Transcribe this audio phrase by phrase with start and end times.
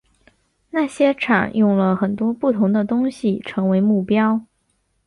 [0.71, 4.43] 那些场用了很多不同的东西成为目标。